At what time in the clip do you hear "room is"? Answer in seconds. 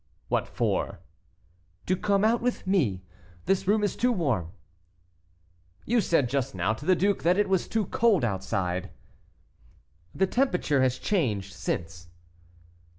3.67-3.95